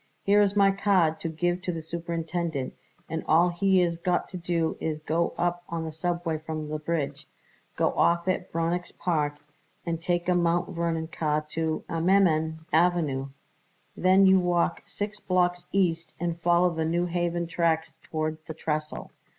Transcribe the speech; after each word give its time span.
"Here 0.23 0.41
is 0.41 0.55
my 0.55 0.71
card 0.71 1.19
to 1.19 1.29
give 1.29 1.61
to 1.61 1.71
the 1.71 1.83
superintendent, 1.83 2.73
and 3.07 3.23
all 3.27 3.49
he 3.49 3.83
is 3.83 3.97
got 3.97 4.27
to 4.29 4.37
do 4.37 4.75
is 4.79 4.97
to 4.97 5.05
go 5.05 5.35
up 5.37 5.63
on 5.69 5.83
the 5.85 5.91
subway 5.91 6.39
from 6.39 6.69
the 6.69 6.79
bridge. 6.79 7.27
Get 7.77 7.83
off 7.93 8.27
at 8.27 8.51
Bronix 8.51 8.91
Park 8.97 9.37
and 9.85 10.01
take 10.01 10.27
a 10.27 10.33
Mount 10.33 10.69
Vernon 10.71 11.09
car 11.09 11.45
to 11.51 11.83
Ammerman 11.87 12.65
Avenue. 12.73 13.27
Then 13.95 14.25
you 14.25 14.39
walk 14.39 14.81
six 14.87 15.19
blocks 15.19 15.67
east 15.71 16.13
and 16.19 16.41
follow 16.41 16.71
the 16.71 16.83
New 16.85 17.05
Haven 17.05 17.45
tracks 17.45 17.99
toward 18.01 18.43
the 18.47 18.55
trestle. 18.55 19.11